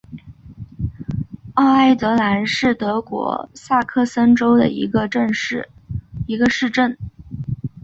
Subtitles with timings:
[1.53, 5.69] 奥埃德兰是德国萨克森州的一个市
[6.71, 6.97] 镇。